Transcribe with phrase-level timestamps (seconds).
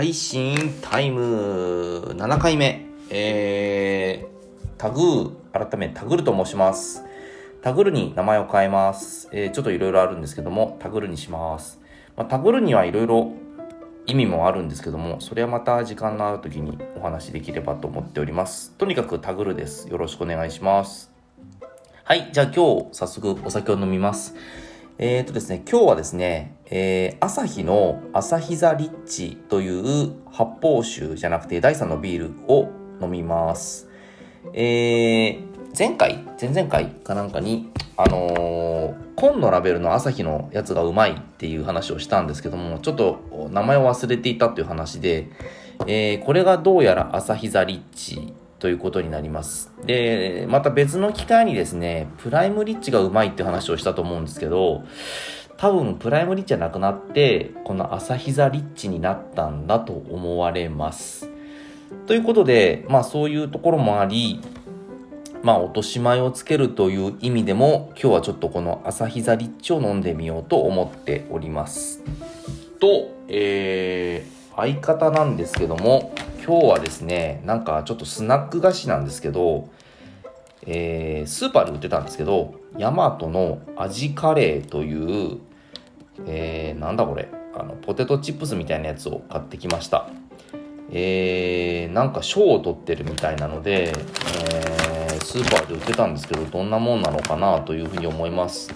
[0.00, 2.86] 配信タイム7回目。
[3.10, 7.04] えー、タグー、改めタグルと申します。
[7.60, 9.28] タグルに名前を変えます。
[9.30, 11.82] えーちょっといろいろあるんですけども、タグルにします。
[12.16, 13.30] まあ、タグルにはいろいろ
[14.06, 18.70] 意味もあるんですけども、それはまた時間のある時にお話しできればと思っております。
[18.78, 19.86] とにかくタグルです。
[19.90, 21.12] よろしくお願いします。
[22.04, 24.34] はい、じゃあ今日早速お酒を飲みます。
[25.02, 32.68] えーとですね、今日はですね、えー、朝日の朝日ザリッチという発泡酒じゃなくて第3のビールを
[33.00, 33.88] 飲みます。
[34.52, 35.42] えー、
[35.78, 45.30] 前回、前々回かなんかに、あのー、紺のラベルの朝日のやつがうまいっていう話をしたんですけども、ちょっと名前を忘れていたっていう話で、
[45.86, 49.72] えーこれがどうやら朝日ザリッチということになります。
[49.84, 54.84] で、また別の機会にですね、プライムリッチがうまいって話をしたと思うんですけど、
[55.56, 61.28] 多分プライムリッチはなくなって、この朝日ザリッチになったんだと思われます。
[62.06, 64.40] ということで、まあそういうところもあり、
[65.42, 72.02] まあ落とし前をつけるという意味でも、今日はちょっとこの朝日ザリッチを飲んでみようと思っております。
[72.78, 76.12] と、えー、相方なんですけども、
[76.50, 79.68] 今日はですね、なんかちょっとスナック菓子なんですけど、
[80.66, 85.38] えースーパーで売ってたんですけど、ヤマトの味カレーという、
[86.26, 90.08] えーなんだこれ、あの、ポテトチップスみたいなやつを買ってきました。
[90.90, 98.72] えーなんか賞を取ってるみたいなので、えースーパーで売ってたんですけど、どんなもんなのかなというふうに思います。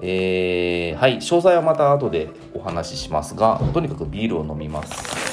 [0.00, 5.31] えーはい、詳細はまた後でお話ししますが、とにかくビールを飲みます。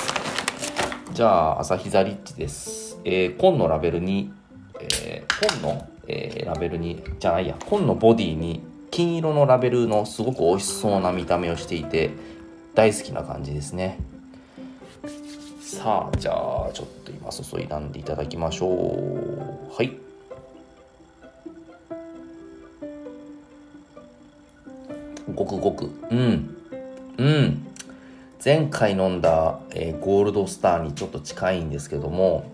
[1.20, 2.98] じゃあ、朝日ザリッチです。
[3.04, 4.32] えー、紺のラベルに、
[4.80, 12.12] えー、紺の、えーラベルに、じゃないや、紺のボディに金色のラベルのすごく美味しそうな見た目をしていて、
[12.74, 14.00] 大好きな感じですね。
[15.60, 19.74] さあ、じゃあ、ちょっと今注いだんでいただきましょう。
[19.76, 19.98] はい。
[25.36, 25.92] ごくごく。
[26.12, 26.56] うん。
[27.18, 27.69] うん。
[28.44, 32.50] 前回飲んだ、えーゴールドスターにちょっと近いんですけども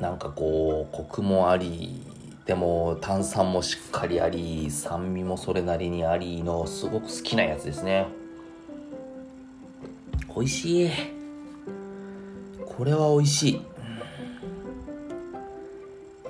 [0.00, 2.06] なんかこうコクもあり
[2.46, 8.06] でも炭酸もしっかりあり酸味もそれなりにありのすごく好きなやつですね。
[10.34, 10.90] 美味しい。
[12.64, 13.52] これは美味しい。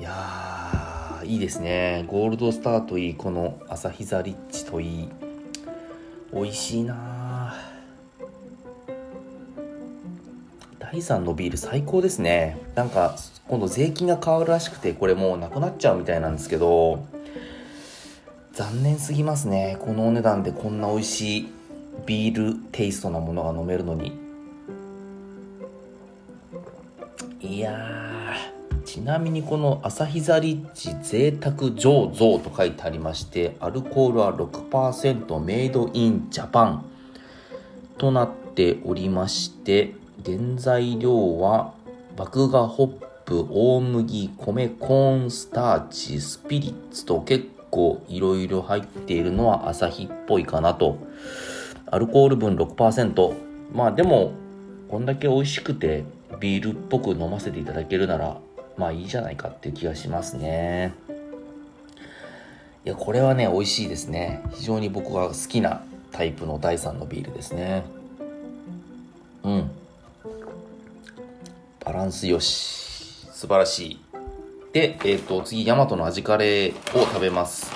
[0.00, 2.04] いやーいいですね。
[2.08, 5.08] ゴールドスターといいこの朝日ザリッチといい。
[6.32, 7.11] 美味しいなあ
[10.92, 12.58] 第3のビール最高ですね。
[12.74, 13.16] なんか
[13.48, 17.06] 今度税金が変わるらしくてこれもうなくなっちゃうみたいなんですけど
[18.52, 19.78] 残念すぎますね。
[19.80, 21.48] このお値段でこんな美味しい
[22.04, 24.20] ビールテイストなものが飲めるのに。
[27.40, 27.74] いや
[28.84, 36.84] ちなみにこの朝日ザリッチ贅沢醸造と書いてありましてアルコールは6%メイドインジャパン
[37.96, 41.74] となっておりまして原材料は
[42.16, 42.88] 麦芽ホッ
[43.24, 50.98] プ大麦米コーンスターチスピリッツと結構いろいろ入っているのは朝日っぽいかなと。
[51.90, 53.34] アルコール分6%
[53.74, 54.32] まあでも
[54.88, 56.04] こんだけ美味しくて
[56.40, 58.38] ビールっぽく飲ませていただけるなら
[58.78, 60.94] まあいいじゃないかっていう気がしますね。
[62.84, 64.42] いやこれはね美味しいですね。
[64.52, 65.82] 非常に僕が好きな
[66.12, 67.84] タイプの第3のビールですね。
[69.44, 69.70] うん。
[71.92, 73.26] バランスよし。
[73.30, 74.00] 素晴らしい。
[74.72, 77.70] でえっ、と次ヤマトの味カレーを食べます。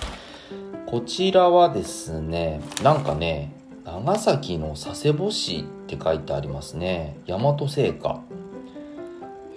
[0.87, 3.53] こちらはですねなんかね
[3.85, 7.19] 長崎の佐世保市って書いてありますね。
[7.27, 8.23] 大和製菓。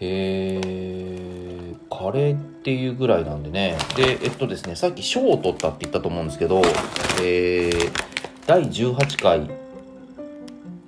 [0.01, 3.77] へえカレーっていうぐらいなんでね。
[3.95, 6.61] でえっとですねさっき賞を取ったって言ったと思うんですけど
[7.21, 7.91] えー、
[8.45, 9.49] 第18回。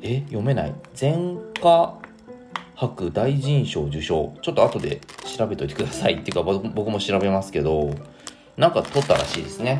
[0.01, 0.23] え？
[0.23, 0.73] 読めない。
[0.99, 2.00] 前科
[2.81, 4.33] 博大臣賞受賞。
[4.41, 5.01] ちょっと後で
[5.37, 6.15] 調べといてください。
[6.21, 7.93] っていうか僕も調べますけど
[8.57, 9.79] なんか取ったらしいですね。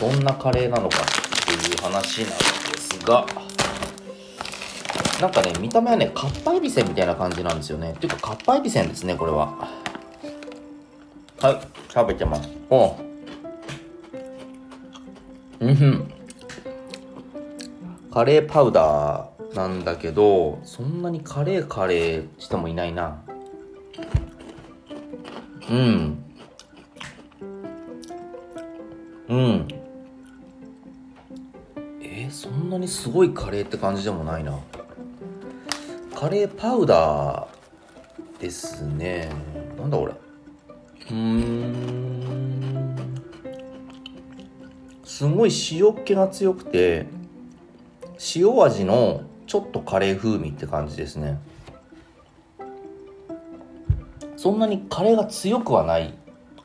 [0.00, 2.34] どんなカレーなのかっていう話なんで
[2.78, 3.24] すが。
[5.20, 7.92] なんかね見た目はねかっぱえびせんみたいな感じなんですよね。
[7.92, 9.54] っていうかかっぱえびせんですねこれは。
[11.40, 12.48] はい食べてます。
[12.68, 12.96] お
[15.60, 16.12] うんふん。
[18.12, 19.33] カレーパウダー。
[19.54, 23.22] なんだけどそんなにカレーカレーしてもいないな。
[25.70, 26.24] うん。
[29.28, 29.68] うん。
[32.02, 34.58] えーそんなにすごいカレーって感じでもないな。
[36.14, 39.30] カレーパウダーですね。
[39.78, 40.12] なんだこれ。
[40.12, 41.94] うーん。
[45.04, 47.06] すごい塩気が強くて
[48.34, 51.38] 塩味のちょっとカレー風味って感じですね。
[54.36, 56.14] そんなにカレーが強くはない。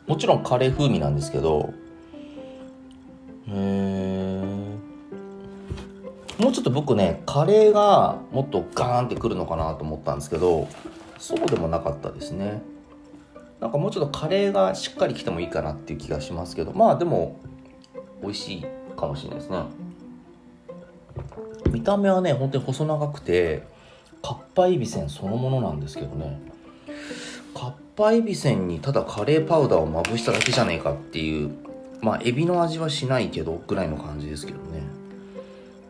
[0.08, 1.74] もちろんカレー風味なんですけど。
[3.48, 4.40] へー。
[6.40, 10.70] もうちょっと僕ねカレーがもっとガーンってくるのかなと思ったんですけど
[11.18, 12.62] そうでもなかったですね。
[13.60, 16.72] なんかもうちょっとカレーがしっかりきてもいいかなっていう気がしますけど。
[16.72, 17.38] まあでも
[18.22, 18.66] 美味しい
[18.96, 19.64] かもしれないですね。
[21.70, 23.64] 見た目はね本当に細長くて
[24.22, 26.40] かっぱえびせんそのものなんですけどね。
[27.56, 31.52] かっぱえびせんにただカレーパウダーをまぶしただけじゃねえかっていう
[32.02, 34.84] まあエビの味はしないけどぐらいの感じですけどね。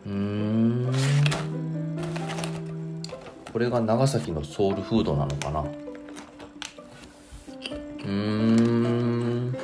[0.06, 0.92] うーん。
[3.52, 5.60] これが長崎のソウルフードなのかな。
[5.60, 9.56] うーん。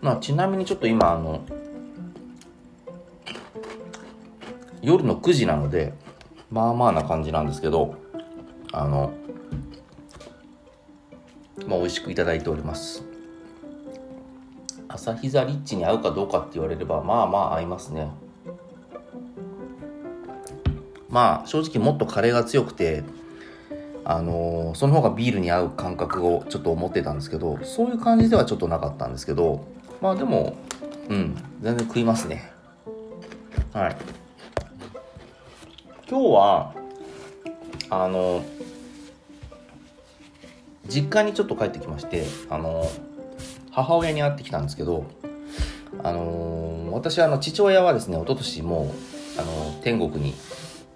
[0.00, 1.40] まあちなみにちょっと今あの
[4.86, 5.94] 夜の9時なので
[6.48, 7.96] まあまあな感じなんですけど
[8.72, 9.12] あの
[11.66, 13.02] まあ美味しくいただいております。
[14.88, 18.12] 朝日ザリッチに合うかどうかって言われればまあまあ合いますね。
[21.10, 23.02] まあ正直もっとカレーが強くて
[24.04, 29.66] あのーその方がビールに合う感覚をちょっと思ってたんですけどそういう感じではちょっとなかったんですけど
[30.00, 30.56] まあでも
[31.08, 32.52] うん全然食いますね。
[33.72, 33.96] はい。
[36.08, 36.72] 今日は
[37.90, 38.44] あの
[40.86, 42.84] 実家にちょっと帰ってきましてあの
[43.72, 45.04] 母親に会ってきたんですけど
[46.04, 48.94] あの私あの父親はですね一昨年も
[49.36, 50.34] あの天国に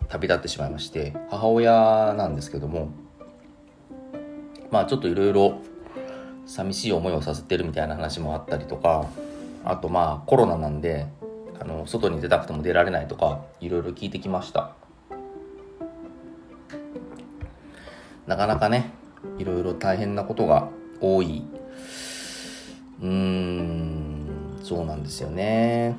[0.08, 2.90] 旅立ってしまいまして母親なんですけども
[4.70, 5.60] まあちょっといろいろ
[6.46, 9.08] 寂しい思いをさせてるみたいな話もあったりとか
[9.64, 11.08] あとまあコロナなんで
[11.58, 14.76] あの外に出たくても出られないとかいろいろ聞いてきました。
[18.30, 18.92] なかなかね
[19.38, 20.68] いろいろ大変なことが
[21.00, 21.42] 多い。
[23.02, 24.26] うーん
[24.62, 25.96] そうなんですよね。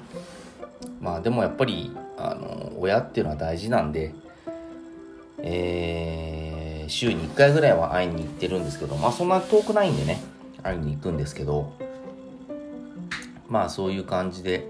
[1.02, 4.16] まあでもやっぱりあの親っていうのは大事なんで
[5.40, 10.22] えー週に1回ぐらいは会いに行ってるんですけどまあそんな遠くないんでね
[10.64, 11.74] 会いに行くんですけど
[13.50, 14.68] まあそういう感じで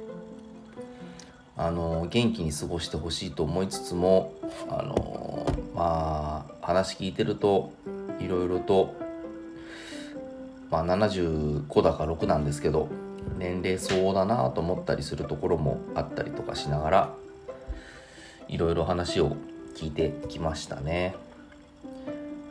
[1.58, 4.34] あの元気に過ごしてほしいと思いつつも
[4.70, 7.74] あのまあ話聞いてると
[8.20, 8.96] いろいろと
[10.70, 12.88] まあ75だか6なんですけど
[13.38, 17.14] 年齢相応だなと思ったりするところもあったりとかしながら
[18.48, 19.36] いろいろ話を
[19.76, 21.16] 聞いてきましたね。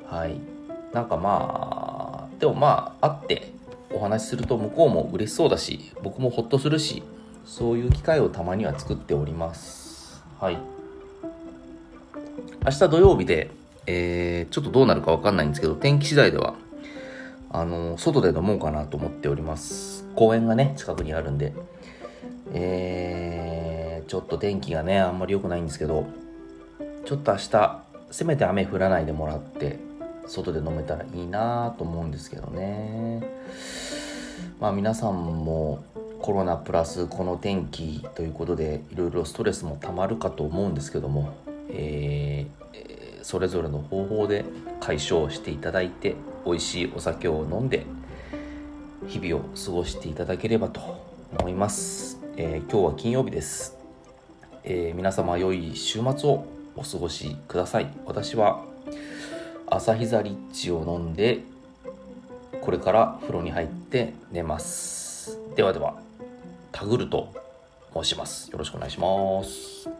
[0.06, 0.38] はい。
[0.93, 3.52] なんかまあでもまあ会って
[3.93, 7.02] お話しすると向こうも嬉しそうだし僕もホッとするし
[7.44, 10.23] そういう機会をたまには作っております。
[10.38, 10.58] はい。
[12.62, 13.50] 明日土曜日で、
[13.92, 16.54] えーちょっとどうなるかわかんないんですけど天気次第では
[17.50, 20.06] あの外で飲もうかなと思っております。
[20.14, 21.52] 公園がね近くにあるんで。
[22.52, 26.04] えーちょっと天気がねあんまり良くないんですけど
[27.04, 29.78] ちょっと明日せめて雨降らないでもらって
[30.26, 33.23] 外で飲めたらいいなと思うんですけどね。
[34.59, 35.85] まあ皆さんも
[36.20, 41.32] コロナプラスこの天気ということでいろいろストレスもたまるかと思うんですけども、
[41.68, 44.44] えーそれぞれの方法で
[44.80, 47.86] 解消していただいて美味しいお酒を飲んで
[49.06, 50.80] 日々を過ごしていただければと
[51.38, 53.76] 思います、えー今日は金曜日です、
[54.64, 56.46] えー皆様良い週末を
[56.76, 57.92] お過ごしください。
[58.06, 58.64] 私は
[59.66, 61.40] 朝日ザリッチを飲んで
[62.60, 65.38] これから風呂に入って寝ます。
[65.56, 66.00] ではでは
[66.72, 67.32] タグルと
[67.92, 68.50] 申します。
[68.50, 70.00] よろしくお願いします。